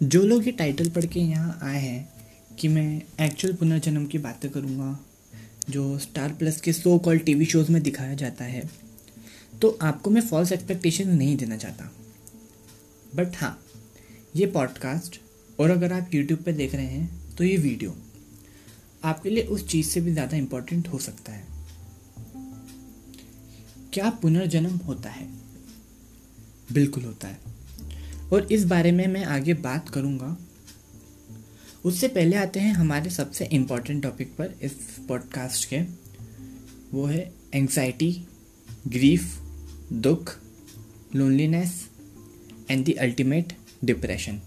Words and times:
जो 0.00 0.22
लोग 0.22 0.46
ये 0.46 0.52
टाइटल 0.52 0.88
पढ़ 0.90 1.04
के 1.04 1.20
यहाँ 1.20 1.58
आए 1.62 1.80
हैं 1.80 2.08
कि 2.58 2.68
मैं 2.68 3.02
एक्चुअल 3.20 3.54
पुनर्जन्म 3.54 4.06
की 4.06 4.18
बातें 4.18 4.50
करूँगा, 4.50 4.98
जो 5.70 5.98
स्टार 5.98 6.32
प्लस 6.34 6.60
के 6.60 6.72
सो 6.72 6.98
कॉल 6.98 7.18
टीवी 7.18 7.46
शोज़ 7.46 7.72
में 7.72 7.82
दिखाया 7.82 8.14
जाता 8.14 8.44
है 8.44 8.68
तो 9.60 9.76
आपको 9.82 10.10
मैं 10.10 10.20
फॉल्स 10.20 10.52
एक्सपेक्टेशन 10.52 11.08
नहीं 11.08 11.36
देना 11.36 11.56
चाहता। 11.56 11.90
बट 13.16 13.36
हाँ 13.36 13.58
ये 14.36 14.46
पॉडकास्ट 14.46 15.20
और 15.58 15.70
अगर 15.70 15.92
आप 15.92 16.14
यूट्यूब 16.14 16.42
पर 16.42 16.52
देख 16.52 16.74
रहे 16.74 16.86
हैं 16.86 17.34
तो 17.36 17.44
ये 17.44 17.56
वीडियो 17.58 17.94
आपके 19.04 19.30
लिए 19.30 19.44
उस 19.44 19.68
चीज़ 19.68 19.88
से 19.88 20.00
भी 20.00 20.12
ज़्यादा 20.12 20.36
इम्पोर्टेंट 20.36 20.88
हो 20.88 20.98
सकता 20.98 21.32
है। 21.32 21.44
क्या 23.92 24.10
पुनर्जन्म 24.22 24.76
होता 24.78 25.10
है? 25.10 25.28
बिल्कुल 26.68 27.04
होता 27.04 27.28
है। 27.28 27.38
और 28.32 28.52
इस 28.52 28.64
बारे 28.64 28.92
में 28.92 29.06
मैं 29.06 29.24
आगे 29.24 29.54
बात 29.54 29.88
करूँगा। 29.88 30.36
उससे 31.84 32.08
पहले 32.08 32.36
आते 32.36 32.60
हैं 32.60 32.72
हमारे 32.74 33.10
सबसे 33.10 33.44
इंपॉर्टेंट 33.44 34.02
टॉपिक 34.02 34.32
पर 34.36 34.54
इस 34.62 34.72
पॉडकास्ट 35.08 35.68
के। 35.68 35.80
वो 36.92 37.04
है 37.06 37.32
एंग्जाइटी 37.54 38.12
ग्रीफ 38.88 39.38
दुख 39.92 40.36
loneliness 41.14 41.72
and 42.70 42.84
the 42.86 42.94
ultimate 42.98 43.52
depression 43.84 44.40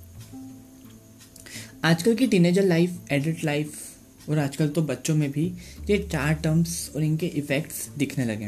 आजकल 1.84 2.16
की 2.16 2.28
टीनेजर 2.28 2.64
लाइफ 2.64 3.12
एडल्ट 3.12 3.44
लाइफ 3.44 4.30
और 4.30 4.38
आजकल 4.40 4.70
तो 4.70 4.82
बच्चों 4.82 5.16
में 5.16 5.32
भी 5.32 5.46
ये 5.90 5.98
चार 6.12 6.34
टर्म्स 6.34 6.92
और 6.96 7.04
इनके 7.04 7.26
इफ़ेक्ट्स 7.26 7.90
दिखने 7.98 8.26
लगे 8.26 8.46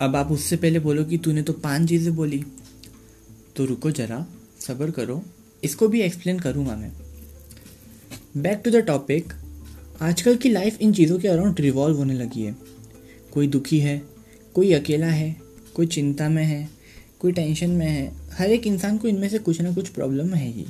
अब 0.00 0.16
आप 0.16 0.30
उससे 0.32 0.56
पहले 0.56 0.78
बोलो 0.78 1.04
कि 1.04 1.18
तूने 1.18 1.42
तो 1.42 1.52
पाँच 1.52 1.88
चीज़ें 1.88 2.14
बोली। 2.16 2.44
तो 3.58 3.64
रुको 3.64 3.90
ज़रा, 3.90 4.26
सब्र 4.60 4.90
करो। 4.90 5.22
इसको 5.64 5.88
भी 5.88 6.00
एक्सप्लेन 6.00 6.38
करूँगा 6.38 6.76
मैं। 6.76 6.92
बैक 8.36 8.62
टू 8.64 8.70
द 8.70 8.76
टॉपिक 8.76 9.32
आजकल 10.00 10.36
की 10.36 10.48
लाइफ 10.48 10.78
इन 10.80 10.92
चीज़ों 10.92 11.18
के 11.18 11.28
अराउंड 11.28 11.60
रिवॉल्व 11.60 11.96
होने 11.96 12.14
लगी 12.14 12.42
है। 12.42 12.56
कोई 13.32 13.46
दुखी 13.46 13.78
है, 13.78 14.02
कोई 14.54 14.72
अकेला 14.72 15.06
है, 15.06 15.36
कोई 15.74 15.86
चिंता 15.86 16.28
में 16.28 16.44
है, 16.44 16.68
कोई 17.20 17.32
टेंशन 17.32 17.70
में 17.70 17.86
है, 17.86 18.12
हर 18.32 18.50
एक 18.50 18.66
इंसान 18.66 18.98
को 18.98 19.08
इनमें 19.08 19.28
से 19.28 19.38
कुछ 19.38 19.60
ना 19.60 19.72
कुछ 19.72 19.88
प्रॉब्लम 19.88 20.34
है 20.34 20.52
ही। 20.52 20.66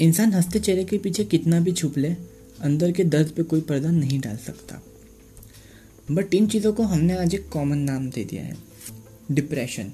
इंसान 0.00 0.32
हँसते 0.32 0.60
चेहरे 0.60 0.84
के 0.84 0.98
पीछे 0.98 1.24
कितना 1.24 1.60
भी 1.60 1.72
छुप 1.72 1.98
ले, 1.98 2.16
अंदर 2.60 2.92
के 2.92 3.04
दर्द 3.04 3.28
पे 3.28 3.42
कोई 3.42 3.60
पर्दा 3.60 3.90
नहीं 3.90 4.20
डाल 4.20 4.36
सकता। 4.36 4.82
बट 6.10 6.34
इन 6.34 6.46
चीज़ों 6.46 6.72
को 6.72 6.82
हमने 6.82 7.16
आज 7.16 7.34
एक 7.34 7.48
कॉमन 7.48 7.78
नाम 7.78 8.10
दे 8.10 8.24
दिया 8.24 8.42
है। 8.42 8.56
डिप्रेशन 9.32 9.92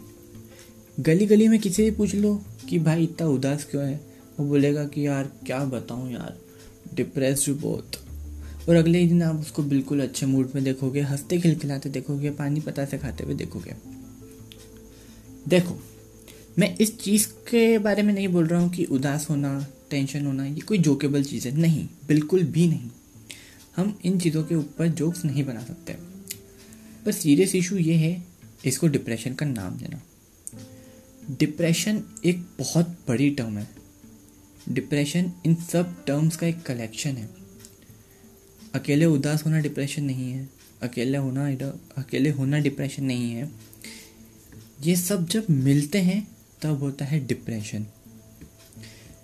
गली 1.01 1.27
गली 1.27 1.49
में 1.49 1.61
किसी 1.61 1.83
भी 1.83 1.91
पूछ 1.91 2.15
लो 2.15 2.45
कि 2.69 2.79
भाई 2.79 3.03
इतना 3.05 3.29
उदास 3.29 3.65
क्यों 3.65 3.85
है? 3.85 4.01
वो 4.41 4.47
बोलेगा 4.47 4.85
कि 4.85 5.07
यार, 5.07 5.25
क्या 5.25 5.65
बताऊँ 5.65 6.13
यार 6.13 6.39
डिप्रेस 6.95 7.49
बहुत। 7.49 7.91
और 8.69 8.75
अगले 8.75 8.99
ही 8.99 9.07
दिन 9.07 9.23
आप 9.23 9.37
उसको 9.37 9.63
बिल्कुल 9.63 10.01
अच्छे 10.01 10.27
मूड 10.27 10.51
में 10.55 10.65
देखोगे, 10.65 11.01
हँसते 11.01 11.41
खिलखिलाते 11.41 11.89
देखोगे, 11.89 12.31
पानी 12.31 12.61
पता 12.61 12.85
से 12.85 12.99
खाते 12.99 13.25
हुए 13.25 13.35
देखोगे। 13.35 13.75
देखो, 15.49 15.83
मैं 16.59 16.77
इस 16.77 16.99
चीज़ 16.99 17.29
के 17.29 17.79
बारे 17.79 18.03
में 18.03 18.15
नहीं 18.15 18.29
बोल 18.29 18.47
रहा 18.47 18.61
हूँ 18.61 18.71
कि 18.71 18.85
उदास 18.85 19.31
होना 19.31 19.67
टेंशन 19.91 20.27
होना, 20.27 20.47
ये 20.47 20.61
कोई 20.61 20.79
जोकेबल 20.79 21.25
चीज़ 21.25 21.49
है। 21.49 21.57
नहीं, 21.57 21.89
बिल्कुल 22.09 22.43
भी 22.43 22.69
नहीं। 22.69 22.91
हम 23.77 23.99
इन 24.05 24.19
चीज़ों 24.19 24.45
के 24.45 24.55
ऊपर 24.55 24.89
जोक्स 24.89 25.25
नहीं 25.25 25.45
बना 25.45 25.65
सकते। 25.65 25.93
पर 27.07 27.13
सीरियस 27.13 27.55
इशू 27.55 27.77
ये 27.77 27.95
है, 27.95 28.25
इसको 28.65 28.89
डिप्रेशन 28.89 29.35
का 29.35 29.47
नाम 29.47 29.75
देना। 29.75 30.03
डिप्रेशन 31.33 32.03
एक 32.25 32.41
बहुत 32.59 32.87
बड़ी 33.09 33.29
टर्म 33.31 33.59
है। 33.59 33.69
डिप्रेशन 34.69 35.31
इन 35.47 35.55
सब 35.55 35.95
टर्म्स 36.07 36.37
का 36.37 36.47
एक 36.47 36.63
कलेक्शन 36.63 37.17
है। 37.17 37.29
अकेले 38.75 39.05
उदास 39.07 39.45
होना 39.47 39.61
डिप्रेशन 39.61 40.05
नहीं 40.05 40.31
है। 40.33 40.49
अकेले 40.83 41.19
होना 41.19 41.47
अकेले 41.99 42.31
होना 42.31 42.59
डिप्रेशन 42.59 43.05
नहीं 43.05 43.31
है। 43.31 43.51
ये 44.85 44.97
सब 44.97 45.27
जब 45.27 45.47
मिलते 45.51 45.99
हैं, 46.01 46.27
तब 46.63 46.83
होता 46.83 47.05
है 47.05 47.27
डिप्रेशन। 47.27 47.87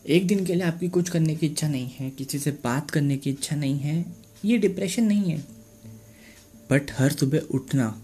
एक 0.06 0.26
दिन 0.26 0.44
के 0.44 0.54
लिए 0.54 0.64
आपकी 0.64 0.88
कुछ 0.88 1.08
करने 1.10 1.34
की 1.34 1.46
इच्छा 1.46 1.68
नहीं 1.68 1.90
है, 1.90 2.10
किसी 2.10 2.38
से 2.38 2.50
बात 2.64 2.90
करने 2.90 3.16
की 3.16 3.30
इच्छा 3.30 3.56
नहीं 3.56 3.78
है, 3.78 4.04
ये 4.44 4.58
डिप्रेशन 4.58 5.04
नहीं 5.04 5.30
है। 5.30 5.38
बट 6.70 6.90
हर 6.98 7.12
सुबह 7.12 7.38
उठना, 7.50 8.00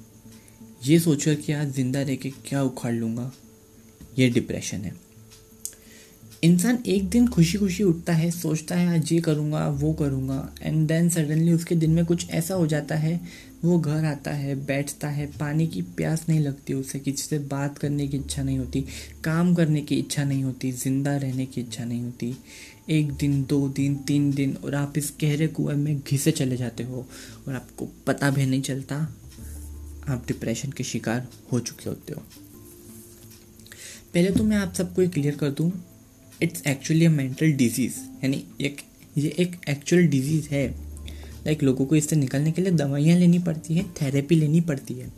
ये 0.85 0.99
सोचकर 0.99 1.35
कि 1.35 1.53
आज 1.53 1.73
ज़िंदा 1.73 2.03
रह 2.03 2.17
के 2.17 2.31
क्या 2.47 2.63
उखाड़ 2.63 2.95
लूँगा। 2.95 3.31
ये 4.19 4.29
डिप्रेशन 4.31 4.77
है। 4.77 4.93
इंसान 6.45 6.79
एक 6.87 7.09
दिन 7.09 7.27
खुशी 7.29 7.59
खुशी 7.59 7.83
उठता 7.83 8.13
है, 8.13 8.31
सोचता 8.31 8.75
है, 8.75 8.95
आज 8.95 9.13
ये 9.13 9.21
करूँगा, 9.21 9.69
वो 9.69 9.93
करूँगा 9.93 10.55
एंड 10.63 10.89
देन 10.89 11.09
सडनली 11.09 11.53
उसके 11.53 11.75
दिन 11.75 11.91
में 11.91 12.05
कुछ 12.05 12.31
ऐसा 12.31 12.55
हो 12.55 12.67
जाता 12.67 12.95
है, 12.95 13.21
वो 13.65 13.79
घर 13.79 14.05
आता 14.05 14.31
है, 14.31 14.55
बैठता 14.67 15.09
है, 15.09 15.27
पानी 15.27 15.67
की 15.67 15.83
प्यास 15.83 16.27
नहीं 16.29 16.41
लगती 16.41 16.75
उसे, 16.75 16.99
किसी 16.99 17.23
से 17.23 17.39
बात 17.39 17.79
करने 17.79 18.09
की 18.09 18.17
इच्छा 18.17 18.43
नहीं 18.43 18.59
होती, 18.59 18.85
काम 19.25 19.55
करने 19.55 19.81
की 19.81 19.97
इच्छा 19.97 20.25
नहीं 20.25 20.45
होती, 20.45 20.73
ज़िंदा 20.73 21.17
रहने 21.17 21.47
की 21.47 21.61
इच्छा 21.61 21.85
नहीं 21.85 22.03
होती। 22.03 22.37
एक 22.91 23.13
दिन, 23.13 23.45
दो 23.45 23.69
दिन, 23.69 23.97
तीन 23.97 24.31
दिन, 24.33 24.57
और 24.65 24.75
आप 24.75 24.99
इस 24.99 25.13
गहरे 25.21 25.47
कुएँ 25.47 25.77
में 25.77 26.01
घिसे 26.01 26.31
चले 26.31 26.57
जाते 26.57 26.83
हो, 26.83 27.07
और 27.49 27.55
आपको 27.55 27.89
पता 28.07 28.31
भी 28.31 28.47
नहीं 28.47 28.63
चलता, 28.63 28.97
आप 30.09 30.25
डिप्रेशन 30.29 30.71
के 30.71 30.85
शिकार 30.85 31.29
हो 31.53 31.61
चुके 31.61 31.91
होते 31.91 32.13
हो। 32.13 32.23
पहले 34.15 34.31
तो 34.31 34.43
मैं 34.45 34.57
आप 34.57 34.75
सबको 34.75 35.03
ये 35.03 35.09
क्लियर 35.09 35.37
कर 35.37 35.51
दूँ 35.51 35.73
it's 36.43 36.63
actually 36.67 37.05
a 37.05 37.11
mental 37.11 37.53
disease 37.53 37.95
यानी 38.25 38.45
एक, 38.61 38.77
ये 39.19 39.29
एक 39.39 39.57
एक्चुअल 39.69 40.07
डिज़ीज़ 40.07 40.49
है। 40.51 40.67
लाइक 41.47 41.63
लोगों 41.63 41.87
को 41.87 41.97
इससे 41.97 42.17
निकलने 42.17 42.53
के 42.53 42.63
लिए 42.63 42.73
दवाइयाँ 42.73 43.19
लेनी 43.19 43.39
पड़ती 43.39 43.75
हैं 43.75 43.85
थेरेपी 44.01 44.35
लेनी 44.35 44.61
पड़ती 44.61 44.95
है। 44.95 45.11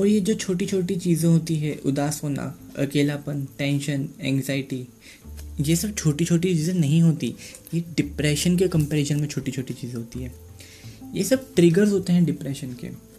और 0.00 0.06
ये 0.06 0.20
जो 0.20 0.34
छोटी 0.34 0.66
छोटी 0.66 0.96
चीज़ें 0.96 1.28
होती 1.28 1.56
है, 1.56 1.74
उदास 1.76 2.22
होना, 2.24 2.54
अकेलापन 2.78 3.46
टेंशन 3.58 4.08
एंग्जाइटी 4.20 4.86
ये 5.60 5.76
सब 5.76 5.94
छोटी 5.94 6.24
छोटी 6.24 6.54
चीज़ें 6.54 6.74
नहीं 6.74 7.02
होती। 7.02 7.34
ये 7.74 7.84
डिप्रेशन 7.96 8.56
के 8.56 8.68
कंपैरिजन 8.68 9.20
में 9.20 9.28
छोटी 9.28 9.50
छोटी 9.50 9.74
चीज़ें 9.74 9.96
होती 9.96 10.22
है। 10.22 10.32
ये 11.14 11.24
सब 11.24 11.54
ट्रिगर्स 11.54 11.92
होते 11.92 12.12
हैं 12.12 12.24
डिप्रेशन 12.24 12.72
के। 12.74 13.11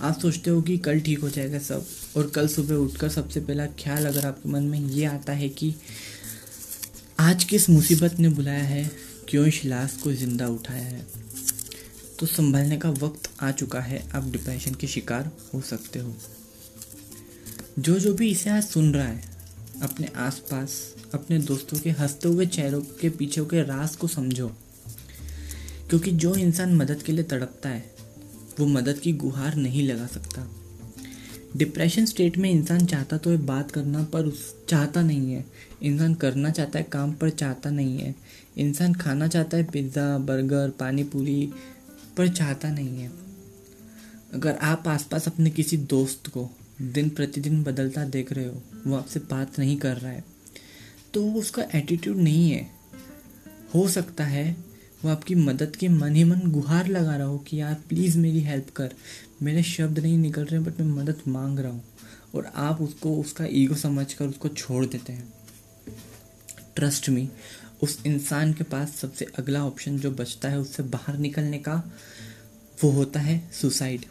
आप 0.00 0.18
सोचते 0.20 0.50
हो 0.50 0.60
कि 0.62 0.76
कल 0.78 1.00
ठीक 1.00 1.18
हो 1.20 1.28
जाएगा 1.30 1.58
सब, 1.58 1.86
और 2.16 2.30
कल 2.34 2.48
सुबह 2.48 2.74
उठकर 2.74 3.08
सबसे 3.08 3.40
पहला 3.40 3.66
ख्याल 3.78 4.06
अगर 4.06 4.26
आपके 4.26 4.48
मन 4.48 4.62
में 4.62 4.78
ये 4.80 5.04
आता 5.04 5.32
है 5.32 5.48
कि 5.50 5.74
आज 7.20 7.44
किस 7.44 7.68
मुसीबत 7.70 8.18
ने 8.18 8.28
बुलाया 8.28 8.62
है, 8.64 8.90
क्यों 9.28 9.46
इस 9.46 9.64
लाश 9.64 9.96
को 10.02 10.12
ज़िंदा 10.12 10.48
उठाया 10.48 10.82
है 10.82 11.06
तो 12.18 12.26
संभलने 12.26 12.76
का 12.76 12.90
वक्त 12.92 13.30
आ 13.40 13.50
चुका 13.52 13.80
है। 13.80 14.02
आप 14.14 14.30
डिप्रेशन 14.32 14.74
के 14.74 14.86
शिकार 14.86 15.30
हो 15.54 15.60
सकते 15.60 15.98
हो। 15.98 16.14
जो 17.78 17.98
जो 17.98 18.14
भी 18.14 18.30
इसे 18.30 18.50
आज 18.50 18.64
सुन 18.64 18.92
रहा 18.94 19.06
है, 19.06 19.22
अपने 19.82 20.08
आसपास, 20.18 20.72
अपने 21.14 21.38
दोस्तों 21.40 21.78
के 21.78 21.90
हँसते 21.90 22.28
हुए 22.28 22.46
चेहरों 22.46 22.80
के 23.00 23.08
पीछे 23.10 23.44
के 23.44 23.62
रास 23.62 23.96
को 23.96 24.08
समझो, 24.08 24.48
क्योंकि 25.90 26.10
जो 26.12 26.34
इंसान 26.36 26.74
मदद 26.76 27.02
के 27.02 27.12
लिए 27.12 27.24
तड़पता 27.24 27.68
है 27.68 27.99
वो 28.58 28.66
मदद 28.66 28.98
की 28.98 29.12
गुहार 29.12 29.54
नहीं 29.56 29.82
लगा 29.82 30.06
सकता। 30.06 30.46
डिप्रेशन 31.56 32.04
स्टेट 32.04 32.36
में 32.38 32.50
इंसान 32.50 32.86
चाहता 32.86 33.16
तो 33.16 33.30
है 33.30 33.36
बात 33.36 33.70
करना, 33.70 34.02
पर 34.04 34.24
उस 34.24 34.54
चाहता 34.68 35.02
नहीं 35.02 35.32
है। 35.32 35.44
इंसान 35.82 36.14
करना 36.14 36.50
चाहता 36.50 36.78
है, 36.78 36.84
काम, 36.84 37.12
पर 37.12 37.30
चाहता 37.30 37.70
नहीं 37.70 37.98
है। 37.98 38.14
इंसान 38.58 38.94
खाना 38.94 39.28
चाहता 39.28 39.56
है, 39.56 39.64
पिज़्ज़ा, 39.64 40.18
बर्गर 40.18 40.70
पानी 40.70 41.04
पूरी 41.04 41.52
पर 42.16 42.28
चाहता 42.28 42.70
नहीं 42.70 42.98
है। 42.98 43.10
अगर 44.34 44.56
आप 44.56 44.88
आसपास 44.88 45.26
अपने 45.28 45.50
किसी 45.50 45.76
दोस्त 45.76 46.28
को 46.28 46.48
दिन 46.82 47.08
प्रतिदिन 47.08 47.62
बदलता 47.64 48.04
देख 48.06 48.32
रहे 48.32 48.46
हो, 48.46 48.62
वो 48.86 48.96
आपसे 48.96 49.20
बात 49.20 49.58
नहीं 49.58 49.76
कर 49.76 49.96
रहा 49.96 50.12
है 50.12 50.24
तो 51.14 51.24
उसका 51.32 51.62
एटीट्यूड 51.74 52.16
नहीं 52.16 52.50
है। 52.50 52.68
हो 53.74 53.86
सकता 53.88 54.24
है 54.24 54.44
वो 55.04 55.10
आपकी 55.10 55.34
मदद 55.34 55.76
के 55.76 55.88
मन 55.88 56.14
ही 56.16 56.24
मन 56.24 56.40
गुहार 56.50 56.86
लगा 56.86 57.16
रहा 57.16 57.26
हो 57.26 57.38
कि 57.38 57.60
यार 57.60 57.74
प्लीज़ 57.88 58.18
मेरी 58.18 58.40
हेल्प 58.40 58.70
कर। 58.70 58.94
मेरे 59.42 59.62
शब्द 59.62 59.98
नहीं 59.98 60.18
निकल 60.18 60.44
रहे 60.44 60.60
बट 60.60 60.80
मैं 60.80 60.86
मदद 60.86 61.20
मांग 61.28 61.58
रहा 61.58 61.72
हूँ। 61.72 61.84
और 62.34 62.46
आप 62.46 62.82
उसको, 62.82 63.16
उसका 63.16 63.46
ईगो 63.50 63.74
समझ 63.74 64.12
कर 64.14 64.26
उसको 64.26 64.48
छोड़ 64.48 64.86
देते 64.86 65.12
हैं। 65.12 65.32
ट्रस्ट 66.76 67.08
मी 67.08 67.28
उस 67.82 68.02
इंसान 68.06 68.52
के 68.52 68.64
पास 68.64 68.92
सबसे 68.92 69.26
अगला 69.38 69.64
ऑप्शन 69.66 69.98
जो 69.98 70.10
बचता 70.10 70.48
है 70.48 70.58
उससे 70.58 70.82
बाहर 70.82 71.18
निकलने 71.18 71.58
का, 71.58 71.92
वो 72.84 72.90
होता 72.90 73.20
है 73.20 73.50
सुसाइड 73.52 74.04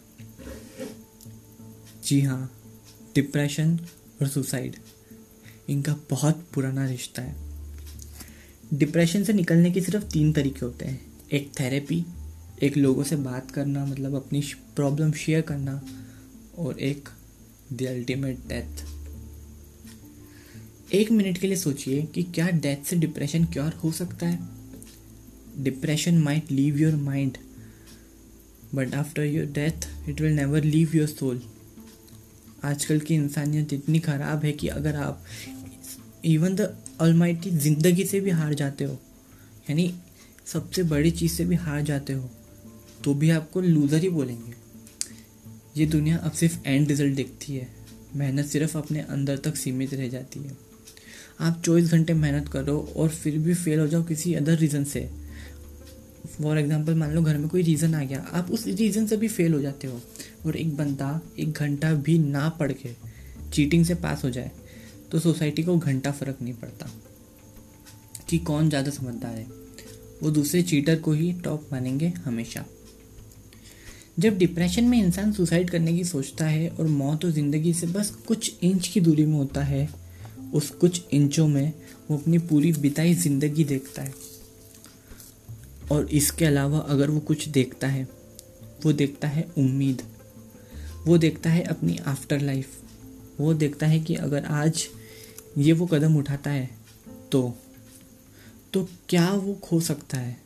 जी 2.05 2.21
हाँ 2.21 2.51
डिप्रेशन 3.15 3.79
और 4.21 4.27
सुसाइड 4.27 4.75
इनका 5.69 5.95
बहुत 6.09 6.47
पुराना 6.53 6.85
रिश्ता 6.85 7.21
है। 7.21 7.48
डिप्रेशन 8.73 9.23
से 9.23 9.33
निकलने 9.33 9.71
के 9.71 9.81
सिर्फ़ 9.81 10.05
तीन 10.05 10.33
तरीके 10.33 10.65
होते 10.65 10.85
हैं। 10.85 10.99
एक 11.33 11.51
थेरेपी, 11.59 12.05
एक 12.63 12.77
लोगों 12.77 13.03
से 13.03 13.15
बात 13.15 13.51
करना 13.51 13.85
मतलब 13.85 14.15
अपनी 14.15 14.41
प्रॉब्लम 14.75 15.11
शेयर 15.11 15.41
करना, 15.41 15.81
और 16.57 16.79
एक 16.79 17.09
द 17.73 17.83
अल्टीमेट 17.83 18.37
डेथ। 18.47 18.85
एक 20.93 21.11
मिनट 21.11 21.37
के 21.37 21.47
लिए 21.47 21.57
सोचिए 21.57 22.01
कि 22.03 22.23
क्या 22.23 22.49
डेथ 22.49 22.85
से 22.85 22.95
डिप्रेशन 22.95 23.45
क्योर 23.45 23.73
हो 23.73 23.91
सकता 23.91 24.27
है। 24.27 24.39
Depression 25.57 26.17
might 26.17 26.51
leave 26.51 26.77
your 26.77 26.95
mind 26.95 27.37
but 28.75 28.93
after 28.95 29.23
your 29.23 29.45
death 29.45 29.87
it 30.09 30.21
will 30.21 30.31
never 30.31 30.63
leave 30.63 30.91
your 30.95 31.07
soul 31.07 31.41
आजकल 32.63 32.99
की 32.99 33.15
इंसानियत 33.15 33.73
इतनी 33.73 33.99
ख़राब 33.99 34.43
है 34.43 34.51
कि 34.51 34.67
अगर 34.67 34.95
आप 34.95 35.23
इवन 36.23 36.55
द 36.55 36.73
ऑलमाइटी 37.01 37.49
ज़िंदगी 37.51 38.03
से 38.05 38.19
भी 38.19 38.29
हार 38.31 38.53
जाते 38.53 38.83
हो। 38.83 38.93
यानी 39.69 39.93
सबसे 40.45 40.83
बड़ी 40.85 41.11
चीज़ 41.11 41.33
से 41.33 41.45
भी 41.45 41.55
हार 41.57 41.81
जाते 41.83 42.13
हो 42.13 42.29
तो 43.03 43.13
भी 43.13 43.29
आपको 43.29 43.61
लूज़र 43.61 44.01
ही 44.01 44.09
बोलेंगे। 44.09 44.53
ये 45.77 45.85
दुनिया 45.87 46.17
अब 46.17 46.31
सिर्फ़ 46.31 46.57
एंड 46.65 46.87
रिज़ल्ट 46.87 47.15
देखती 47.15 47.55
है। 47.55 47.67
मेहनत 48.15 48.45
सिर्फ़ 48.45 48.77
अपने 48.77 48.99
अंदर 49.01 49.37
तक 49.37 49.55
सीमित 49.55 49.93
रह 49.93 50.07
जाती 50.09 50.39
है। 50.39 50.57
आप 51.39 51.61
चौबीस 51.65 51.91
घंटे 51.91 52.13
मेहनत 52.15 52.47
करो 52.47 52.77
और 52.95 53.09
फिर 53.09 53.37
भी 53.37 53.53
फेल 53.55 53.79
हो 53.79 53.87
जाओ 53.87 54.03
किसी 54.03 54.33
अदर 54.33 54.57
रीज़न 54.57 54.83
से। 54.83 55.09
फॉर 56.31 56.57
एग्ज़ाम्पल 56.57 56.95
मान 56.95 57.13
लो 57.13 57.21
घर 57.21 57.37
में 57.37 57.47
कोई 57.49 57.61
रीज़न 57.61 57.93
आ 57.95 58.03
गया, 58.03 58.19
आप 58.19 58.51
उस 58.51 58.65
रीज़न 58.67 59.05
से 59.07 59.17
भी 59.17 59.27
फेल 59.27 59.53
हो 59.53 59.59
जाते 59.61 59.87
हो। 59.87 60.01
और 60.45 60.55
एक 60.57 60.75
बंदा 60.77 61.19
एक 61.39 61.51
घंटा 61.51 61.93
भी 61.93 62.17
ना 62.19 62.47
पढ़ 62.49 62.71
के 62.73 62.89
चीटिंग 63.51 63.85
से 63.85 63.95
पास 63.97 64.23
हो 64.23 64.29
जाए। 64.29 64.51
तो 65.11 65.19
सोसाइटी 65.19 65.63
को 65.63 65.77
घंटा 65.77 66.11
फ़र्क 66.11 66.37
नहीं 66.41 66.53
पड़ता 66.53 66.89
कि 68.29 68.37
कौन 68.39 68.69
ज़्यादा 68.69 68.91
समझदार 68.91 69.35
है। 69.35 69.47
वो 70.23 70.31
दूसरे 70.31 70.61
चीटर 70.63 70.99
को 70.99 71.11
ही 71.11 71.31
टॉप 71.43 71.69
मानेंगे 71.71 72.07
हमेशा। 72.25 72.65
जब 74.19 74.37
डिप्रेशन 74.37 74.83
में 74.83 74.97
इंसान 74.97 75.31
सुसाइड 75.31 75.69
करने 75.69 75.93
की 75.93 76.03
सोचता 76.03 76.45
है 76.45 76.69
और 76.69 76.87
मौत 76.87 77.25
और 77.25 77.31
ज़िंदगी 77.31 77.73
से 77.73 77.87
बस 77.87 78.09
कुछ 78.27 78.63
इंच 78.63 78.87
की 78.87 79.01
दूरी 79.01 79.25
में 79.25 79.33
होता 79.33 79.63
है, 79.63 79.89
उस 80.53 80.69
कुछ 80.71 81.01
इंचों 81.13 81.47
में 81.47 81.73
वो 82.09 82.17
अपनी 82.17 82.37
पूरी 82.39 82.71
बिताई 82.73 83.13
ज़िंदगी 83.15 83.63
देखता 83.63 84.01
है। 84.01 84.13
और 85.91 86.05
इसके 86.11 86.45
अलावा 86.45 86.79
अगर 86.79 87.09
वो 87.09 87.19
कुछ 87.19 87.47
देखता 87.49 87.87
है, 87.87 88.07
वो 88.85 88.93
देखता 88.93 89.27
है 89.27 89.47
उम्मीद। 89.57 90.01
वो 91.05 91.17
देखता 91.17 91.49
है 91.49 91.63
अपनी 91.65 91.97
आफ्टर 92.07 92.41
लाइफ 92.41 92.77
वो 93.39 93.53
देखता 93.53 93.87
है 93.87 93.99
कि 93.99 94.15
अगर 94.17 94.45
आज 94.45 94.87
ये 95.59 95.73
वो 95.73 95.85
कदम 95.87 96.15
उठाता 96.17 96.49
है 96.49 96.69
तो 97.31 97.41
तो 98.73 98.83
क्या 99.09 99.31
वो 99.31 99.53
खो 99.53 99.79
सकता 99.81 100.17
है? 100.17 100.37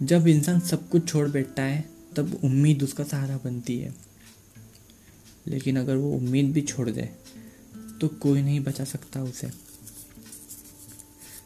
जब 0.00 0.26
इंसान 0.28 0.60
सब 0.60 0.88
कुछ 0.88 1.08
छोड़ 1.08 1.28
बैठता 1.28 1.62
है, 1.62 1.84
तब 2.16 2.40
उम्मीद 2.44 2.82
उसका 2.82 3.04
सहारा 3.04 3.36
बनती 3.36 3.78
है। 3.78 3.94
लेकिन 5.46 5.78
अगर 5.78 5.96
वो 5.96 6.12
उम्मीद 6.12 6.52
भी 6.52 6.60
छोड़ 6.62 6.88
दे 6.90 7.08
तो 8.00 8.08
कोई 8.08 8.42
नहीं 8.42 8.60
बचा 8.60 8.84
सकता 8.84 9.22
उसे। 9.22 9.50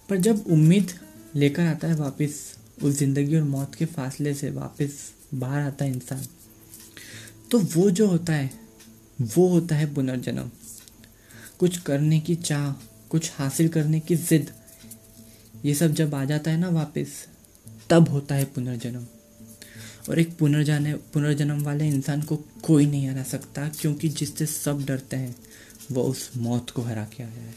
पर 0.09 0.17
जब 0.19 0.45
उम्मीद 0.49 0.93
लेकर 1.35 1.67
आता 1.67 1.89
है 1.89 1.95
वापस, 1.95 2.57
उस 2.83 2.95
ज़िंदगी 2.95 3.37
और 3.37 3.43
मौत 3.43 3.75
के 3.75 3.85
फासले 3.87 4.35
से 4.35 4.51
वापस 4.51 4.99
बाहर 5.35 5.61
आता 5.61 5.85
है 5.85 5.93
इंसान 5.93 6.27
तो 7.51 7.59
वो 7.59 7.91
जो 7.91 8.07
होता 8.07 8.33
है, 8.33 8.51
वो 9.21 9.47
होता 9.49 9.77
है 9.77 9.95
पुनर्जन्म। 9.95 10.51
कुछ 11.59 11.79
करने 11.79 12.21
की 12.21 12.35
चाह, 12.35 12.73
कुछ 13.09 13.33
हासिल 13.35 13.69
करने 13.69 14.01
की 14.01 14.17
ज़िद, 14.17 14.51
ये 15.65 15.75
सब 15.75 15.93
जब 15.93 16.15
आ 16.15 16.25
जाता 16.25 16.51
है 16.51 16.57
ना 16.57 16.69
वापस, 16.69 17.27
तब 17.91 18.09
होता 18.09 18.35
है 18.35 18.45
पुनर्जन्म। 18.45 19.07
और 20.09 20.19
एक 20.19 20.39
पुनर्जाने, 20.39 20.95
पुनर्जन्म 20.95 21.63
वाले 21.63 21.89
इंसान 21.89 22.23
को 22.23 22.37
कोई 22.63 22.87
नहीं 22.87 23.09
हरा 23.09 23.23
सकता, 23.23 23.69
क्योंकि 23.69 24.09
जिससे 24.09 24.47
सब 24.47 24.85
डरते 24.85 25.17
हैं, 25.17 25.37
वो 25.93 26.03
उस 26.03 26.31
मौत 26.37 26.71
को 26.71 26.83
हरा 26.83 27.05
के 27.05 27.23
आया 27.23 27.43
है। 27.43 27.55